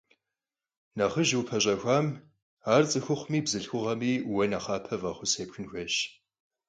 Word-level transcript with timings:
Нэхъыжь 0.97 1.33
упэщӏэхуамэ, 1.39 2.13
ар 2.73 2.83
цӏыхухъуми 2.89 3.39
бзылъхугъэми 3.45 4.13
уэ 4.31 4.45
нэхъапэ 4.51 4.95
фӏэхъус 5.01 5.33
епхын 5.43 5.65
хуейщ. 5.69 5.95